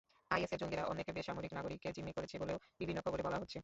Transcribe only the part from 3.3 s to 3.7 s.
হচ্ছে।